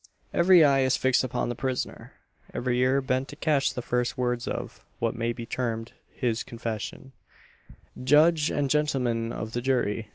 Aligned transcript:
Every 0.33 0.63
eye 0.65 0.79
is 0.79 0.97
fixed 0.97 1.23
upon 1.23 1.49
the 1.49 1.55
prisoner; 1.55 2.13
every 2.55 2.79
ear 2.79 3.01
bent 3.01 3.27
to 3.27 3.35
catch 3.35 3.75
the 3.75 3.83
first 3.83 4.17
words 4.17 4.47
of, 4.47 4.83
what 4.97 5.15
may 5.15 5.31
be 5.31 5.45
termed, 5.45 5.93
his 6.11 6.41
confession. 6.41 7.11
"Judge, 8.03 8.49
and 8.49 8.67
gentlemen 8.67 9.31
of 9.31 9.53
the 9.53 9.61
jury!" 9.61 10.09